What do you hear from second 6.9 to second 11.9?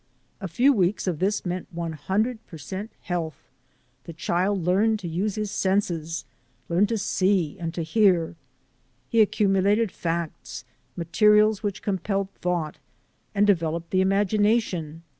see and to hear; he accumulated facts, materials which